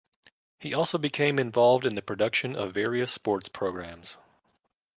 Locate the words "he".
0.59-0.73